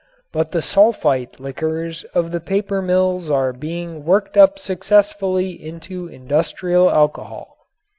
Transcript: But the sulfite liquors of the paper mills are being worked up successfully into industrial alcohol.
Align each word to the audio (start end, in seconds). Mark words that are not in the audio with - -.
But 0.33 0.49
the 0.49 0.63
sulfite 0.63 1.39
liquors 1.39 2.05
of 2.15 2.31
the 2.31 2.39
paper 2.39 2.81
mills 2.81 3.29
are 3.29 3.53
being 3.53 4.03
worked 4.03 4.35
up 4.35 4.57
successfully 4.57 5.51
into 5.51 6.07
industrial 6.07 6.89
alcohol. 6.89 7.55